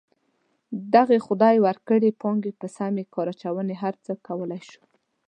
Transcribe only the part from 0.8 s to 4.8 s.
دغې خدای ورکړې پانګې په سمې کار اچونې هر څه کولی